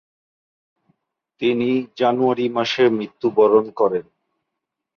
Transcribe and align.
তিনি 1.41 1.69
জানুয়ারি 1.97 2.45
মাসে 2.49 2.83
মৃত্যুবরণ 2.89 3.65
করেন। 3.71 4.05